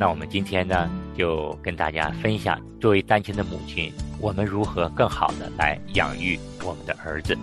[0.00, 7.36] 那我们今天呢，就跟大家分享，作为单亲的母亲，我们如何更好的来养育我们的儿子。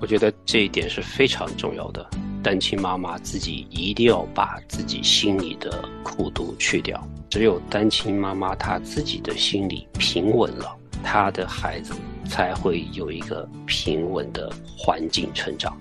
[0.00, 2.08] 我觉得这一点是非常重要的。
[2.42, 7.06] 单亲妈妈自己一定要把自己心里的苦毒去掉。
[7.28, 10.74] 只有单亲妈妈她自己的心里平稳了，
[11.04, 11.92] 她的孩子
[12.24, 15.76] 才会有一个平稳的环境成长。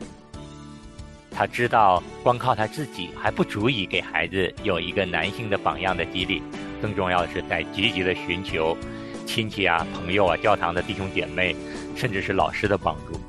[1.38, 6.42] 他知道光靠他自己还不足以给孩子有一个男性的榜样的激励，
[6.82, 8.78] 更重要的是在积极的寻求
[9.26, 11.54] 亲戚啊、朋友啊、教堂的弟兄姐妹，
[11.94, 13.20] 甚至是老师的帮助。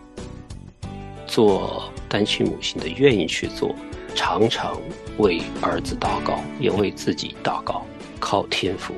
[1.26, 3.74] 做单亲母亲的愿意去做，
[4.14, 4.80] 常常
[5.18, 7.84] 为儿子祷告，也为自己祷告，
[8.20, 8.94] 靠天赋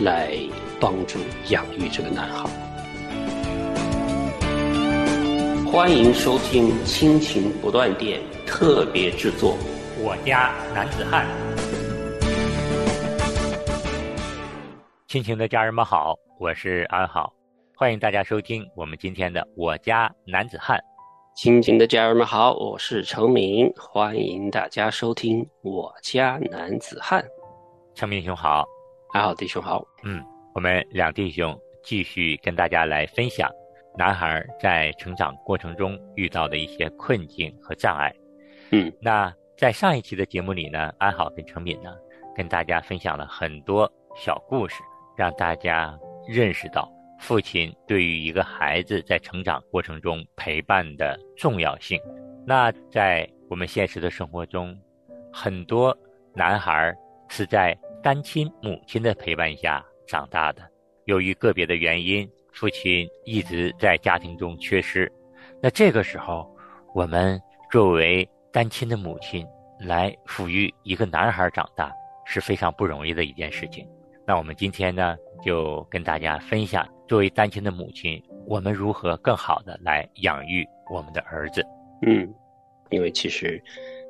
[0.00, 0.36] 来
[0.78, 1.18] 帮助
[1.48, 2.48] 养育这个男孩。
[5.72, 9.52] 欢迎收听《亲情不断电》特别制作，
[10.02, 11.24] 《我家男子汉》。
[15.06, 17.32] 亲情的家人们好，我是安好，
[17.76, 20.76] 欢迎大家收听我们今天的《我家男子汉》。
[21.36, 27.22] 亲情的家人们好，我是程明，欢迎大家收听《我家男子汉》。
[27.94, 28.64] 程明兄好，
[29.12, 29.86] 安好弟兄好。
[30.02, 30.20] 嗯，
[30.52, 33.48] 我们两弟兄继续跟大家来分享
[33.96, 38.14] 男孩在成长过程中遇到的一些困境和障碍。
[38.70, 41.94] 嗯，那在上一期的节目里呢，安好跟程敏呢
[42.34, 44.82] 跟大家分享了很多小故事，
[45.16, 46.90] 让大家认识到。
[47.18, 52.00] 父亲对于一个孩子在成长过程中陪伴的重要性。
[52.46, 54.74] 那在我们现实的生活中，
[55.30, 55.94] 很多
[56.34, 56.96] 男孩
[57.28, 60.62] 是在单亲母亲的陪伴下长大的。
[61.04, 65.10] 由于个别的原因，父亲一直在家庭中缺失。
[65.62, 66.48] 那这个时候，
[66.94, 69.46] 我们作为单亲的母亲
[69.80, 71.92] 来抚育一个男孩长大，
[72.24, 73.86] 是非常不容易的一件事情。
[74.26, 76.88] 那我们今天呢，就跟大家分享。
[77.08, 81.60] 作为单亲的母亲，我们如何更好的来养育我们的儿子？
[82.06, 82.32] 嗯，
[82.90, 83.60] 因为其实，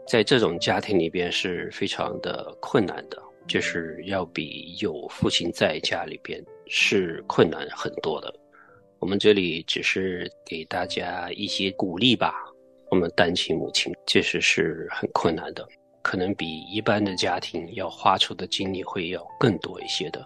[0.07, 8.33] 在这种家庭里边是非常的困难的，就是要比有父亲在家里边是困难很多的。
[9.01, 12.33] 我们这里只是给大家一些鼓励吧。
[12.91, 15.67] 我们单亲母亲确实是很困难的，
[16.03, 20.25] 可能比一般的家庭要花出的精力会要更多一些的，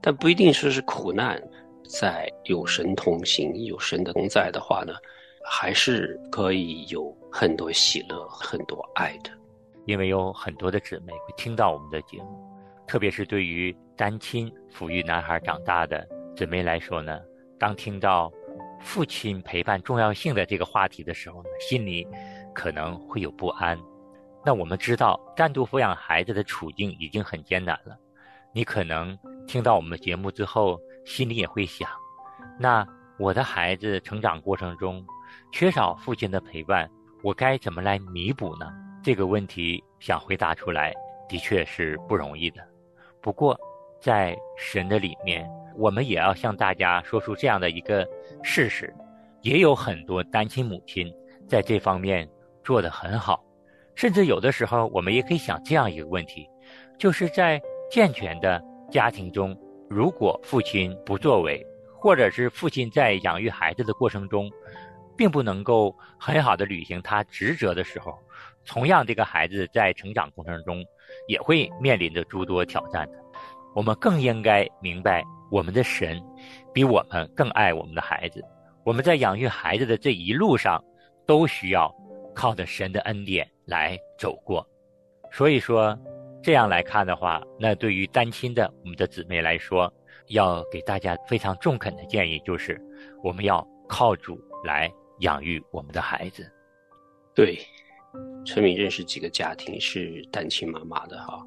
[0.00, 1.42] 但不一定说是苦难。
[1.88, 4.94] 在有神同行、有神的同在的话呢，
[5.44, 9.30] 还是可以有很多喜乐、很多爱的。
[9.86, 12.49] 因为有很多的姊妹会听到我们的节目，
[12.90, 17.20] 特别是对于单亲抚育男孩长大的姊妹来说呢，
[17.56, 18.28] 当听到
[18.80, 22.04] 父亲陪伴重要性的这个话题的时候呢，心里
[22.52, 23.78] 可能会有不安。
[24.44, 27.96] 那我们知道，单独抚养孩子的处境已经很艰难了，
[28.52, 30.76] 你可能听到我们的节目之后。
[31.04, 31.88] 心里也会想，
[32.58, 32.86] 那
[33.18, 35.04] 我的孩子成长过程中
[35.50, 36.90] 缺少父亲的陪伴，
[37.22, 38.66] 我该怎么来弥补呢？
[39.02, 40.92] 这个问题想回答出来，
[41.26, 42.69] 的确是不容易的。
[43.20, 43.58] 不过，
[44.00, 48.06] 在神的里面，我们也要向大家说出这样的一个
[48.42, 48.92] 事实：
[49.42, 51.12] 也有很多单亲母亲
[51.46, 52.28] 在这方面
[52.64, 53.44] 做得很好，
[53.94, 56.48] 甚至有的时候，我们也可以想这样一个问题，
[56.98, 57.60] 就是在
[57.90, 59.56] 健全的家庭中。
[59.88, 61.66] 如果父亲不作为，
[61.98, 64.48] 或者是父亲在养育孩子的过程中，
[65.20, 68.18] 并不能够很好的履行他职责的时候，
[68.64, 70.82] 同样这个孩子在成长过程中
[71.28, 73.18] 也会面临着诸多挑战的。
[73.74, 76.18] 我们更应该明白，我们的神
[76.72, 78.42] 比我们更爱我们的孩子。
[78.82, 80.82] 我们在养育孩子的这一路上，
[81.26, 81.94] 都需要
[82.34, 84.66] 靠着神的恩典来走过。
[85.30, 85.94] 所以说。
[86.42, 89.92] 这样来看的话，那对于单亲的我们的姊妹来说，
[90.28, 92.80] 要给大家非常中肯的建议就是，
[93.22, 96.50] 我们要靠主来养育我们的孩子。
[97.34, 97.58] 对，
[98.44, 101.42] 陈敏认识几个家庭是单亲妈妈的哈，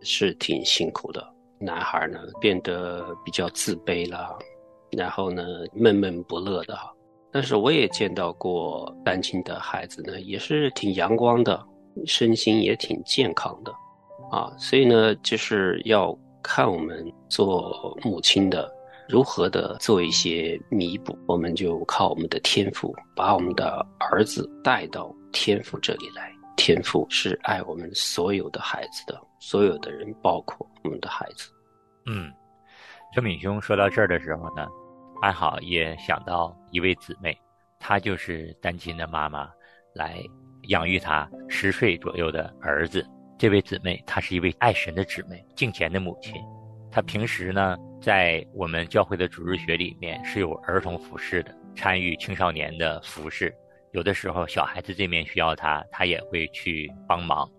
[0.00, 1.34] 是挺辛苦的。
[1.58, 4.38] 男孩呢变得比较自卑了，
[4.92, 6.92] 然后呢闷闷不乐的哈。
[7.32, 11.60] 但是我也见到过单亲的孩子呢，也是挺阳光的，
[12.06, 13.72] 身心也挺健康的。
[14.30, 18.72] 啊，所以呢，就是要看我们做母亲的
[19.08, 26.32] 如何的做一些弥补，我们就靠我们的天赋，把我们的儿子带到天赋这里来。
[26.56, 31.50] 天赋是爱我们所有的孩子的，所有的人，包括我们的孩子。
[32.06, 32.32] 嗯，
[33.12, 34.66] 陈敏兄说到这儿的时候呢，
[35.20, 37.36] 安好也想到一位姊妹，
[37.80, 39.50] 她就是单亲的妈妈，
[39.94, 40.16] 来
[40.68, 43.04] 养育她十岁左右的儿子。
[43.36, 46.34] 这位姊妹她是一位爱神的姊妹，敬虔的母亲。
[46.90, 53.50] 她平时呢，在我们教会的主日学里面是有儿童服饰的，参与青少年的服饰。
[53.92, 57.50] 有的时候小孩子这面需要她，她也会去帮忙。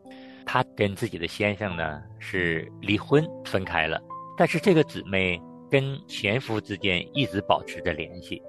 [0.45, 4.00] 她跟自己的先生呢是离婚分开了，
[4.38, 8.39] 但是这个姊妹跟前夫之间一直保持着联系，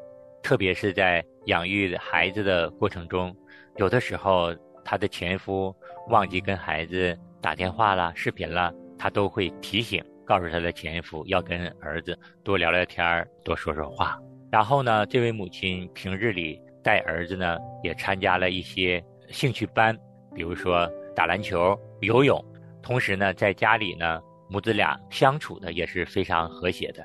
[0.42, 3.34] 特别是在养育孩子的过程中，
[3.76, 4.54] 有的时候
[4.84, 5.74] 她的前夫
[6.10, 10.04] 忘记跟孩子打电话了、视频了，她都会提醒。
[10.26, 14.18] 告诉他的前夫要跟儿子多聊聊天儿多说说话。
[14.50, 19.96] 然后呢，这位母亲平日里带儿子呢，也参加了一些兴趣班，
[20.34, 22.44] 比如说打篮球、游泳。
[22.82, 27.04] 同时呢，在家里呢，母子俩相处的也是非常和谐的。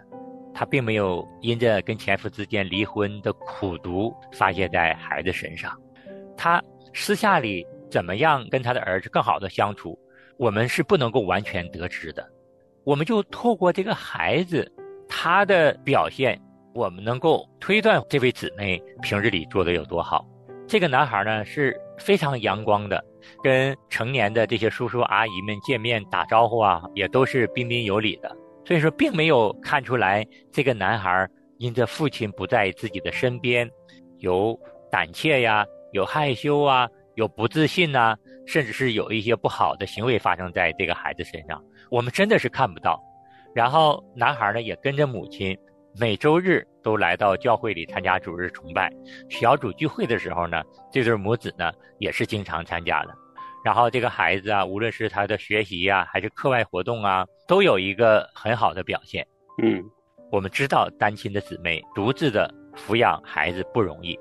[0.54, 5.76] 她并没有因着跟前夫之间离婚的苦毒发泄在孩子身上。
[6.38, 6.62] 她
[6.94, 9.98] 私下里怎么样跟她的儿子更好的相处，
[10.38, 12.24] 我们是不能够完全得知的。
[12.84, 14.70] 我们就透过这个孩子
[15.08, 16.40] 他的表现，
[16.74, 20.26] 我们能够推断这位姊妹平日里做的有多好。
[20.68, 23.04] 这个男孩呢是非常阳光的，
[23.44, 28.36] 跟成年的这些叔叔阿姨们见面打招呼啊，也都是彬彬有礼的。
[28.66, 33.70] 所以说，并没有看出来这个男孩因着父亲不在自己的身边，
[34.20, 34.58] 有
[34.90, 38.16] 胆怯呀，有害羞啊，有不自信呐，
[38.46, 41.64] 甚至是有一些不好的行为发生在这个孩子身上。
[41.90, 43.02] 我们真的是看不到，
[43.54, 45.58] 然后男孩呢也跟着母亲，
[46.00, 48.92] 每周日都来到教会里参加主日崇拜、
[49.30, 53.14] 小组聚会的时候呢，这对母子呢也是经常参加的。
[53.64, 59.28] 然后这个孩子啊，无论是他的学习呀，还是课外活动啊，都有一个很好的表现。
[59.62, 59.84] 嗯，
[60.32, 64.18] 我们知道单亲的姊妹独自的抚养孩子不容易，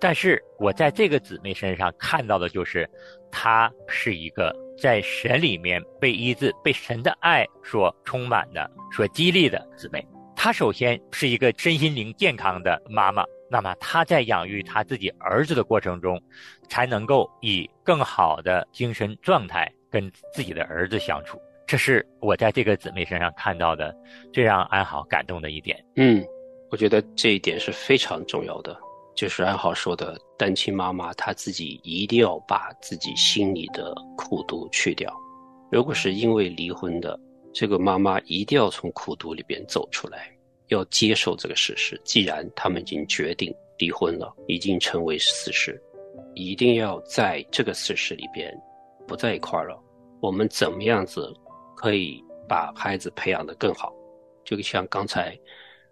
[0.00, 2.88] 但是我在这个姊妹身上看到的就是，
[3.30, 4.54] 她是一个。
[4.76, 10.04] 在神里面被医治、被神的爱所充满的、所激励的姊妹，
[10.34, 13.24] 她首先是一个身心灵健康的妈妈。
[13.48, 16.20] 那么她在养育她自己儿子的过程中，
[16.68, 21.40] 才能够以更好的精神状态跟自己的儿子相处。
[21.68, 23.94] 这是我在这个姊妹身上看到的
[24.32, 25.80] 最让安好感动的一点。
[25.94, 26.20] 嗯，
[26.74, 28.76] 我觉得这一点是非常重要的。
[29.14, 35.16] 就是安好说的，单亲妈妈她自己一定要把自己心里的苦毒去掉。
[35.70, 37.16] 如果是因为离婚的，
[37.52, 40.36] 这个妈妈一定要从苦毒里边走出来，
[40.66, 41.96] 要接受这个事实。
[42.04, 45.80] 既然他们已经决定离婚了，已经成为事实，
[46.34, 48.52] 一定要在这个事实里边
[49.06, 49.80] 不在一块儿了。
[50.20, 51.32] 我们怎么样子
[51.76, 53.94] 可以把孩子培养的更好？
[54.44, 55.38] 就像刚才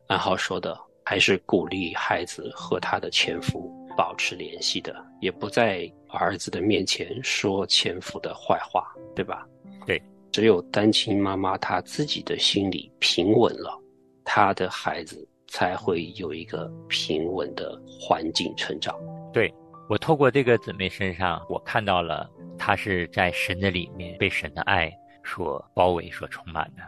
[0.08, 0.78] 安浩说的。
[1.04, 9.44] 还是鼓励孩子和他的前夫保持联系的，也不在儿子的面前说前夫的坏话，对吧？
[9.84, 10.00] 对，
[10.30, 13.76] 只有单亲妈妈她自己的心里平稳了，
[14.24, 18.96] 她的孩子才会有一个平稳的环境成长。
[19.32, 19.52] 对
[19.88, 24.88] 我透过这个姊妹身上，我看到了她是在神的里面被神的爱
[25.24, 26.82] 所包围、所充满的，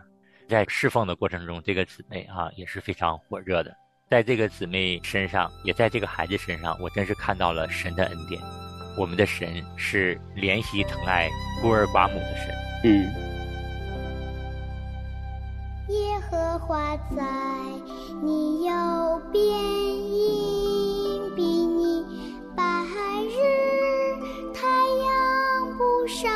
[0.48, 3.74] 在侍奉的过程中，这个姊妹啊也是非常火热的。
[4.10, 8.40] 在这个姊妹身上，也在这个孩子身上，我真是看到了神的恩典。
[8.96, 11.28] 我们的神是怜惜疼爱
[11.60, 12.54] 孤儿寡母的神。
[12.84, 13.10] 嗯。
[15.88, 17.22] 耶和华在
[18.22, 18.72] 你右
[19.32, 22.04] 边，引比你
[22.56, 23.38] 白日
[24.54, 26.30] 太阳不伤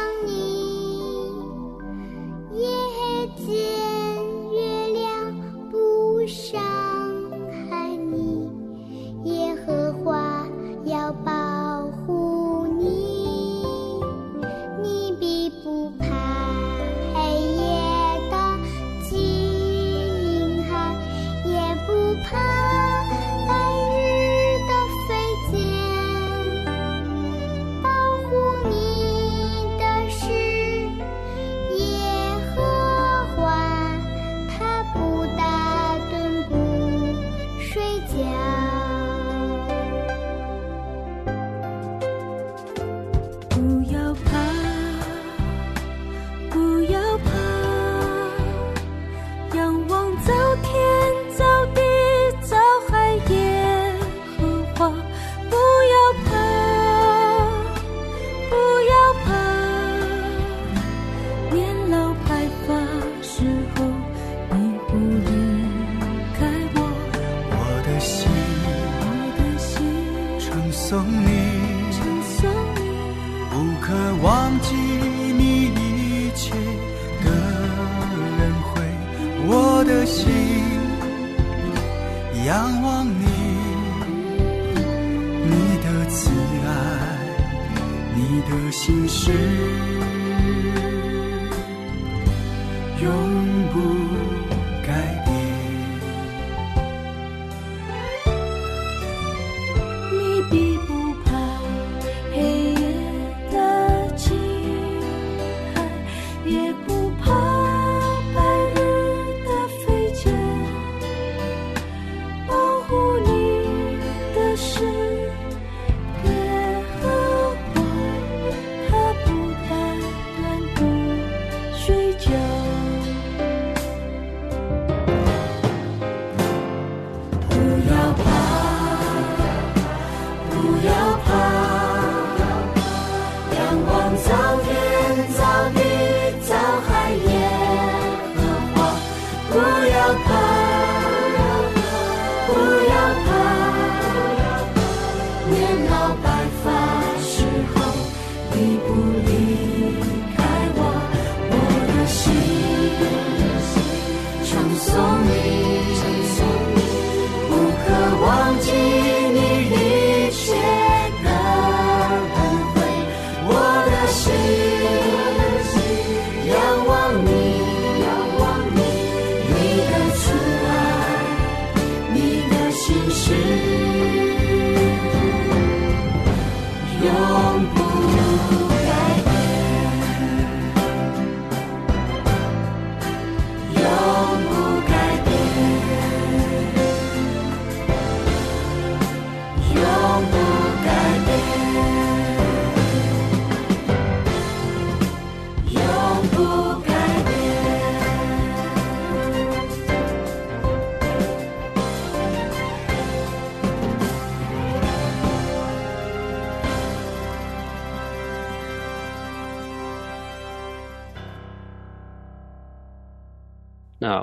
[6.28, 6.67] 下。
[79.78, 80.04] 我的。
[80.04, 80.26] 心
[82.46, 83.26] 仰望你，
[85.44, 85.50] 你
[85.84, 86.30] 的慈
[86.66, 86.68] 爱，
[88.16, 88.18] 你
[88.48, 89.30] 的心事，
[93.02, 93.06] 永
[93.72, 93.76] 不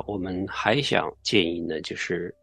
[0.06, 2.34] 我们还想建议呢，就是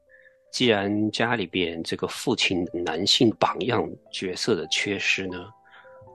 [0.53, 5.47] 既然家里边这个父亲男性榜样角色的缺失呢，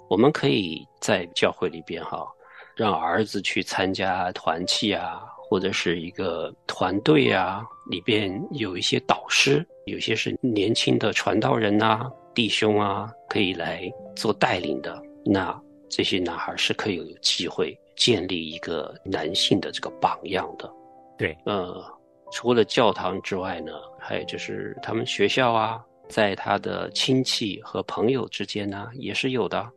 [0.10, 2.28] 我们可以在教会里边哈，
[2.76, 15.02] 让儿子去参加团契啊，或者是一个团队啊，里边有一些导师，有些是年轻的传道人呐、弟兄啊，可以来做带领的。
[15.26, 20.72] 那这些男孩是可以有机会建立一个男性的这个榜样的。
[21.18, 21.84] 对，呃，
[22.32, 29.68] 除了教堂之外呢，还有就是他们学校啊，在他的亲戚和朋友之间呢，也是有的。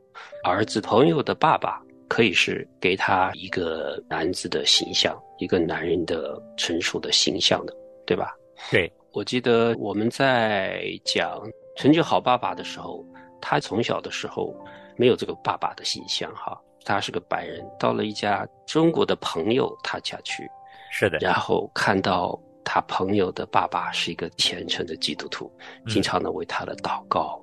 [0.45, 7.75] 儿子朋友的爸爸可以是给他一个男子的形象，一个男人的成熟的形象的，
[8.07, 8.35] 对吧？
[8.71, 11.41] 对，我记得我们在讲
[11.77, 13.03] 成就好爸爸的时候，
[13.41, 14.55] 他从小的时候
[14.97, 20.47] 没有这个爸爸的形象哈，他是个白人，到了一家中国的朋友他家去，
[20.91, 25.51] 是的，然后看到他朋友的爸爸是一个虔诚的基督徒，
[25.89, 27.43] 经常的为他的祷告，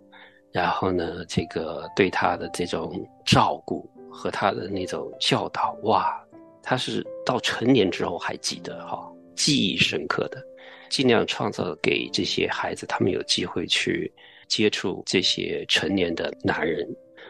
[0.51, 6.21] 然后呢，这个对他的这种照顾和他的那种教导，哇，
[6.61, 10.41] 他是到成年之后还记得哈，记忆深刻的，
[10.89, 14.11] 尽量创造给这些孩子，他们有机会去
[14.47, 16.87] 接触这些成年的男人。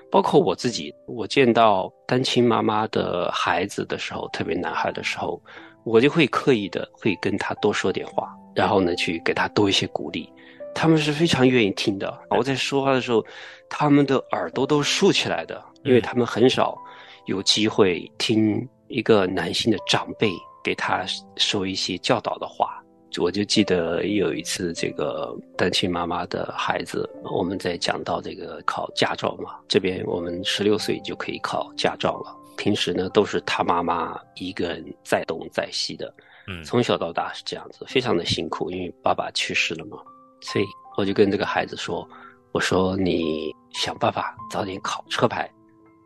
[0.10, 5.42] 包括我自己，我见到单亲妈妈的孩子的时候，特别男孩的时候，
[5.88, 10.30] 我就会刻意的会跟他多说点话，然后呢，去给他多一些鼓励。
[10.76, 12.14] 他们是非常愿意听的。
[12.30, 13.26] 我在说话的时候，
[13.70, 16.78] 他们的耳朵都竖起来的，因为他们很少
[17.26, 20.30] 有机会听一个男性的长辈
[20.62, 21.06] 给他
[21.38, 22.84] 说一些教导的话。
[23.20, 32.36] 我就记得有一次，这个单亲妈妈的孩子，我们在讲到这个考驾照嘛，这边我们十六岁就可以考驾照了。
[32.58, 36.14] 平时呢，都是他妈妈一个人在东在西的，
[36.48, 39.98] 嗯，从小到大是这样子，非常的辛苦，因为爸爸去世了嘛。
[40.42, 40.66] 所以
[40.98, 42.08] 我就跟这个孩子说
[42.52, 45.50] ：“我说你想办法早点考车牌，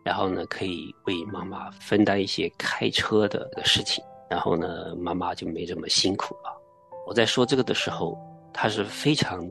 [0.05, 6.61] 然后呢，可以为妈妈分担一些开车的事情，然后呢，妈妈就没这么辛苦了。”
[7.07, 8.17] 我在说这个的时候，
[8.53, 9.49] 他是非常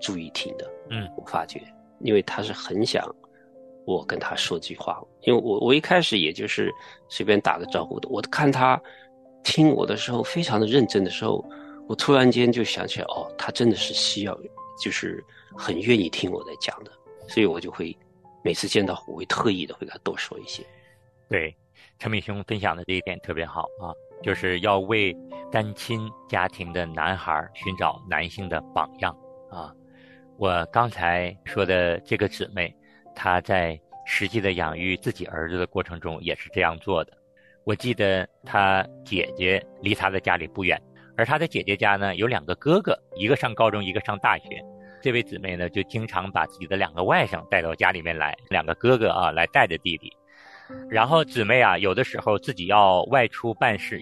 [0.00, 0.68] 注意听的。
[0.90, 1.62] 嗯，我发觉，
[2.00, 3.04] 因为他是很想
[3.86, 6.70] 我跟他说句话，因为我我一开始也就是
[7.08, 8.08] 随便打个招呼的。
[8.08, 8.80] 我看他
[9.44, 11.42] 听我的时候非常的认真的时候，
[11.88, 14.36] 我突然间就想起来，哦，他真的是需要，
[14.82, 15.24] 就是
[15.56, 16.90] 很愿意听我在讲的，
[17.28, 17.96] 所以我就会
[18.42, 20.62] 每次见到我会特意的会跟他多说一些。
[21.28, 21.56] 对，
[21.98, 23.94] 陈敏兄分享的这一点特别好啊。
[24.22, 25.14] 就是要为
[25.52, 29.14] 单亲家庭的男孩寻找男性的榜样
[29.50, 29.70] 啊。
[30.38, 32.74] 我刚才说的这个姊妹，
[33.16, 37.12] 他在实际的养育自己儿子的过程中也是这样做的。
[37.64, 40.80] 我记得他姐姐离他的家里不远，
[41.16, 44.62] 而他的姐姐家呢有两个哥哥，一个上高中，一个上大学。
[45.02, 50.12] 这位姊妹呢就经常把自己的两个外甥带到家里面来，两个哥哥啊来带着弟弟。
[50.88, 54.00] 然后姊妹啊有的时候自己要外出办事，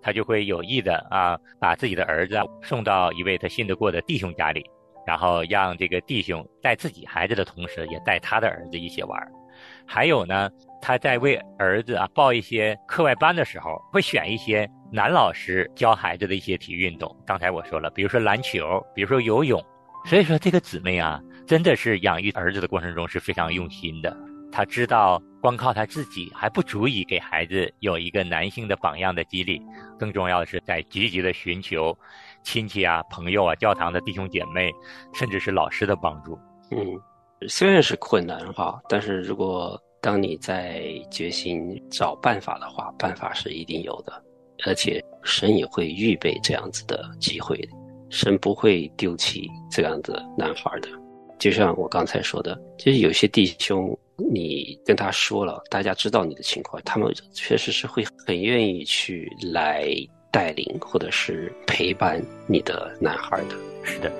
[0.00, 4.64] 她就会有意的啊把自己的儿子送到一位她信得过的弟兄家里。
[5.06, 9.20] 然后让这个弟兄带自己孩子的同时，也带他的儿子一起玩。
[9.86, 17.14] 还有呢，他在为儿子啊报一些课外班的时候，会选一些男老师教孩子的一些体育运动。
[17.26, 19.62] 刚才我说了，比如说篮球，比如说游泳。
[20.04, 24.16] 所以说，这个姊妹啊，真的是养育儿子的过程中是非常用心的。
[24.50, 29.62] 她知道，光靠她自己还不足以给孩子有一个男性的榜样的激励，
[29.98, 31.96] 更重要的是在积极的寻求。
[32.42, 34.70] 亲戚啊、朋友啊、教堂的弟兄姐妹，
[35.12, 36.38] 甚至是老师的帮助。
[36.70, 37.00] 嗯，
[37.48, 44.12] 虽然是困难哈，但是如果当你在决心找办法的话，办法是一定有的，
[44.66, 47.56] 而且神也会预备这样子的机会，
[48.10, 50.88] 神不会丢弃这样的男孩的。
[51.38, 53.96] 就像我刚才说的，就是有些弟兄，
[54.32, 59.88] 你跟他说了，大家知道你的情况，他们确实是会很愿意去来。
[60.32, 64.10] 带领或者是陪伴你的男孩的，是的。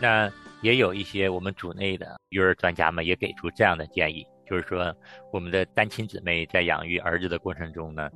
[0.00, 0.30] 那
[0.62, 4.94] 也有一些我们组内的育儿专家们也给出这样的建议，就是说，
[5.32, 8.10] 我们的单亲姊妹在养育儿子的过程中呢，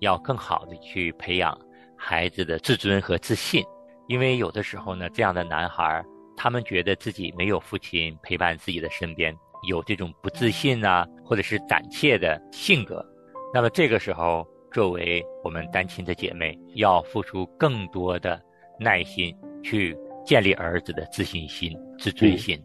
[0.00, 1.58] 要更好的去培养
[1.96, 3.64] 孩子的自尊和自信，
[4.06, 6.04] 因为有的时候呢，这样的男孩，
[6.36, 9.34] 他们觉得自己没有父亲陪伴自己的身边，
[9.66, 13.04] 有这种不自信啊，或者是胆怯的性格，
[13.52, 18.40] 那么这个时候，作为我们单亲的姐妹，要付出更多的
[18.78, 19.96] 耐心去
[20.28, 22.62] 建立儿子的自信心、自尊心，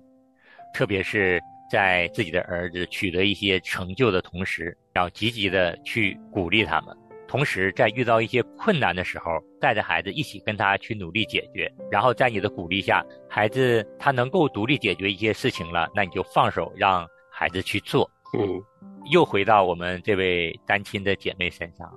[0.74, 1.40] 特别是
[1.72, 6.94] 在自己的儿子取得一些成就的同时，要积极的去鼓励他们。
[7.26, 11.72] 同时，在遇到一些困难的时候，带着孩子一起跟他去努力解决。
[11.90, 18.12] 然后在你的鼓励下，孩子他能够独立解决一些事情了，那你就放手让孩子去做。
[18.38, 18.62] 嗯
[19.10, 21.90] 又回到我们这位单亲的姐妹身上，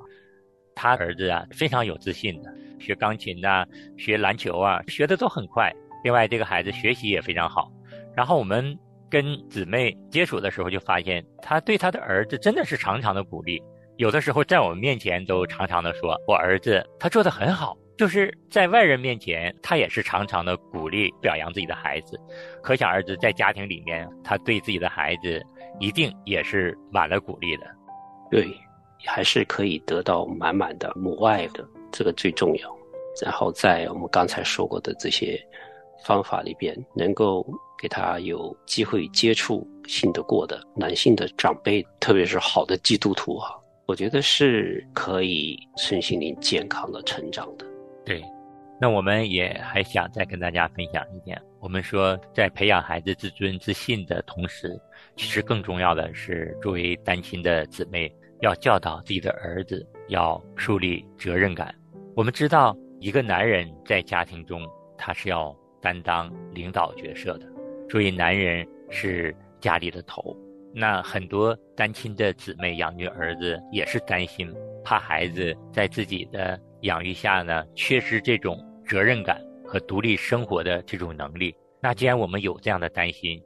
[0.77, 3.65] 她儿子啊非常有自信的，学钢琴呐、
[3.97, 5.73] 学篮球啊，学的都很快。
[6.05, 7.71] 另外，这个孩子学习也非常好。
[8.15, 8.79] 然后我们
[9.11, 13.63] 跟姊妹接触的时候，就发现他对他的儿子真的是常常的鼓励，
[13.97, 22.21] 有的时候在我们面前都常常的说：“我儿子他做的很好。”就是在外人面前，他也是常常的鼓励表扬自己的孩子。
[22.63, 25.43] 可想而知，在家庭里面，他对自己的孩子
[25.81, 27.65] 一定也是满了鼓励的。
[28.31, 28.47] 对，
[29.07, 32.77] 还是可以得到满满的母爱的，这个最重要。
[33.23, 35.41] 然后在我们刚才说过的这些
[36.05, 37.47] 方法里边，能够
[37.81, 43.51] 给他有机会接触信得过的男性的长辈，特别是好的基督徒啊，
[43.87, 47.65] 我觉得是可以身心灵健康的成长的。
[48.05, 48.23] 对，
[48.79, 54.79] 那我们也还想再跟大家分享一点，我们说在培养孩子自尊自信的同时，
[55.17, 61.75] 其实更重要的是作为单亲的姊妹，要教导自己的儿子要树立责任感。
[62.17, 67.47] 我们知道，一个男人在家庭中，他是要担当领导角色的，
[67.91, 70.35] 所以男人是家里的头。
[70.73, 74.51] 那很多单亲的姊妹养育儿子也是担心，
[74.83, 81.55] 怕孩子在自己的养育下呢，缺失这种责任感和独立生活的这种能力。
[81.83, 83.39] 那既然我们有这样的担心，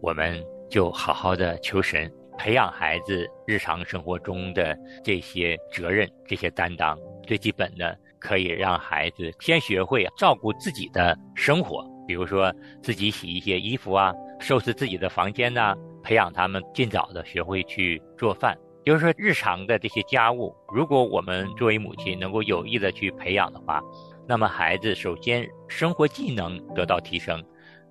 [0.00, 6.96] 我们就好好的求神培养孩子日常生活中的这些责任、这些担当。
[7.26, 12.50] 最基本的，可以让孩子先学会照顾自己的生活，比如说
[12.82, 18.56] 自己洗一些衣服啊，收拾自己的房间呐、培养他们尽早的学会去做饭。
[18.82, 23.82] 就是说，日常的这些家务，如果我们作为母亲能够有意的去培养的话，
[24.26, 27.42] 那么孩子首先生活技能得到提升，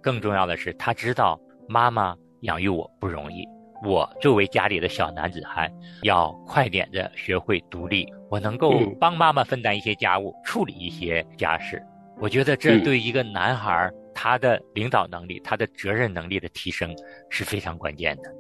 [0.01, 3.43] 更重要的是他知道妈妈养育我不容易，
[3.83, 5.71] 我作为家里的小男子汉，
[6.03, 11.79] 要快点的学会独立，我能够嗯帮妈妈分担一些家务，处理一些家事。
[12.19, 16.91] 我觉得这嗯对一个男孩他的领导能力、他的责任能力的提升
[17.29, 18.33] 是非常关键的。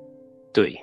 [0.51, 0.75] 对，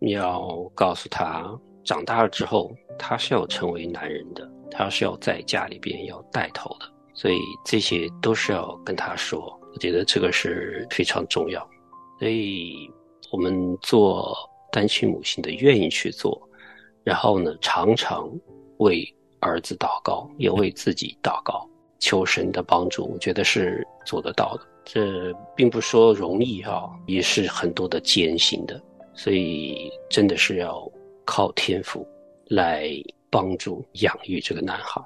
[0.00, 9.56] 要告诉他，长大了之后，他是要成为男人的，他是要在家里边要带头的，所以这些都是要跟他说。
[9.72, 11.64] 我觉得这个是非常重要，
[12.18, 12.90] 所以
[13.30, 14.36] 我们做
[14.72, 16.47] 单亲母亲的愿意去做，
[17.08, 18.30] 然后呢，常常
[18.80, 19.02] 为
[19.40, 21.66] 儿子祷告，也为自己祷告，
[21.98, 24.68] 求神的帮助，我觉得是做得到的。
[24.84, 28.78] 这并不说容易哈、也是很多的艰辛的。
[29.14, 30.86] 所以真的是要
[31.24, 32.06] 靠天赋
[32.48, 32.90] 来
[33.30, 35.00] 帮助养育这个男孩。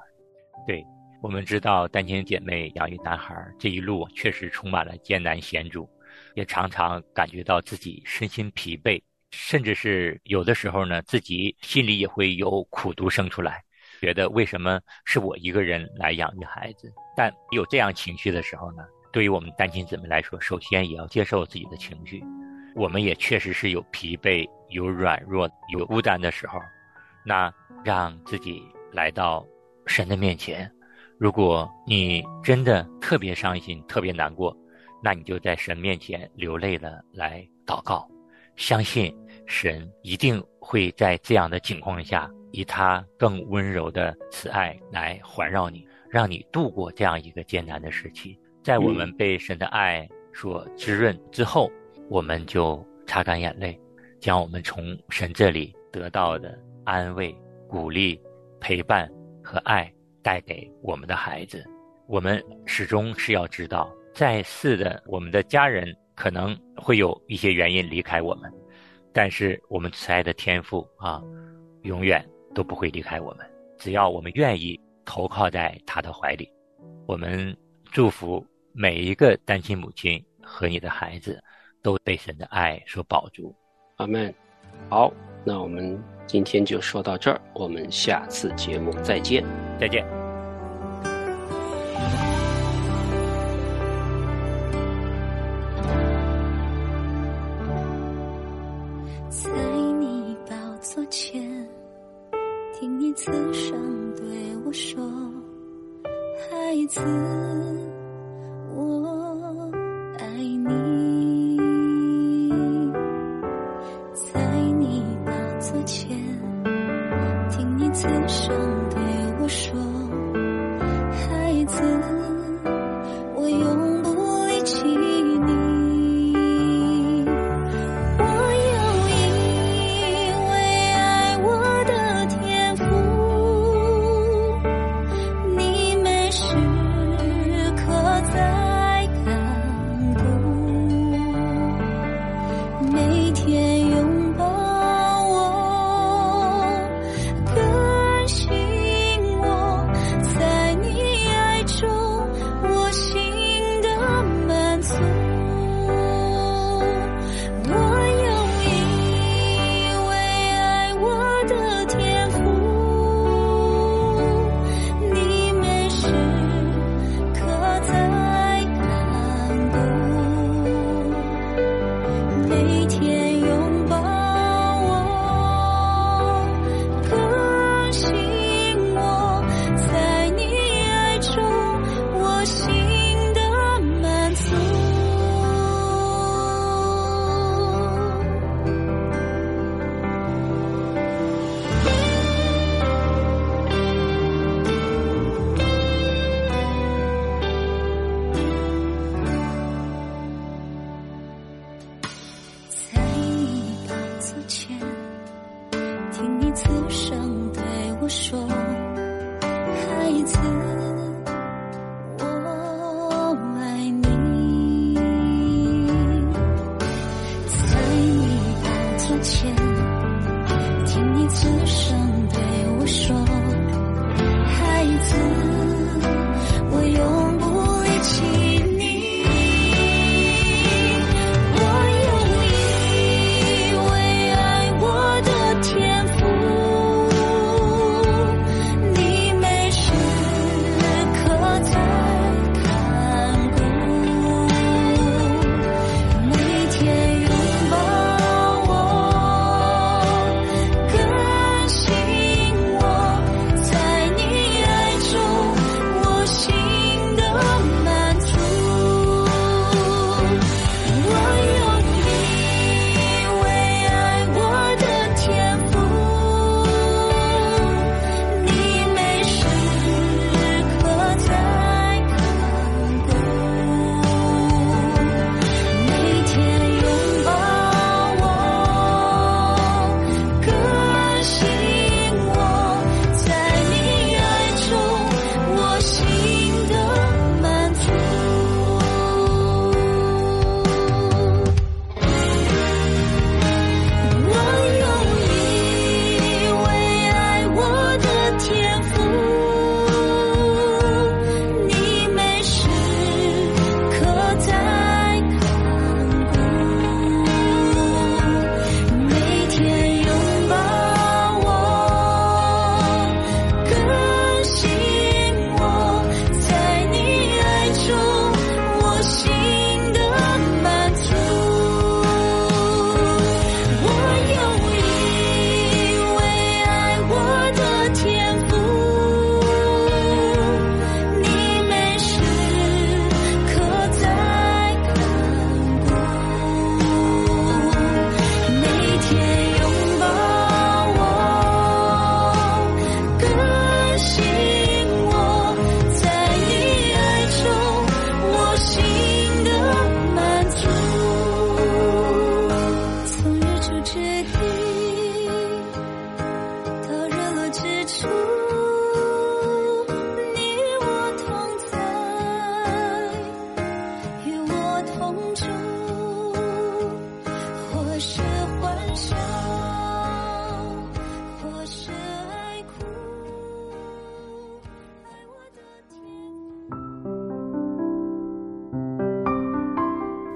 [0.67, 0.85] 对，
[1.21, 5.87] 我们知道单亲姐妹养育男孩这一路确实充满了艰难险阻，
[6.35, 9.01] 也常常感觉到自己身心疲惫，
[9.35, 13.63] 甚至是有的时候呢，自己心里也会有苦毒生出来，
[13.99, 16.93] 觉得为什么是我一个人来养育孩子？
[17.17, 22.23] 但有这样情绪的时候呢，对于我们单亲姊妹来说，首先也要接受自己的情绪。
[22.75, 26.59] 我们也确实是有疲惫、有软弱、有孤单的时候，
[27.25, 27.51] 那
[27.83, 29.43] 让自己来到
[29.87, 30.71] 神的面前。
[31.19, 34.55] 如果你真的特别伤心、特别难过，
[35.03, 38.07] 那你就在神面前流泪了，来祷告，
[38.55, 39.15] 相信
[39.45, 48.39] 神一定会在这样的情况下，以他更温柔的慈爱来环绕你，让你度过这样一个艰难的时期。
[48.61, 51.69] 在我们被神的爱所滋润之后，
[52.09, 53.79] 我们就擦干眼泪，
[54.19, 57.35] 将我们从神这里得到的安慰、
[57.67, 58.19] 鼓励、
[58.59, 59.09] 陪伴
[59.43, 61.63] 和爱带给我们的孩子。
[62.07, 68.51] 我们始终是要知道，在世的我们的家人可能会有一些原因离开我们，
[69.13, 71.21] 但是我们慈爱的天父啊，
[71.83, 73.45] 永远都不会离开我们。
[73.77, 76.51] 只要我们愿意投靠在他的怀里，
[77.05, 77.55] 我们
[77.91, 81.41] 祝福每一个单亲母亲和你的孩子。
[81.83, 83.53] 都被神的爱所保住，
[83.97, 84.33] 阿门。
[84.89, 85.11] 好，
[85.43, 89.43] 那我们今天就说到这儿，我们下次节目再见。
[89.77, 90.22] 再见。
[99.41, 99.49] 在
[99.99, 101.41] 你宝座前，
[102.73, 104.25] 听你慈声对
[104.63, 105.03] 我说
[106.51, 107.01] ：“孩子，